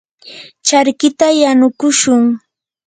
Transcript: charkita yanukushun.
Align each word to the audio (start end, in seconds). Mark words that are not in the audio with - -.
charkita 0.67 1.27
yanukushun. 1.41 2.23